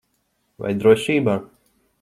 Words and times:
Vai 0.63 0.73
drošībā? 0.85 1.39